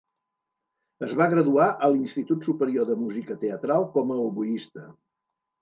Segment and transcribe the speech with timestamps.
[1.07, 4.89] Es va graduar a l'Institut Superior de Música Teatral com a oboista.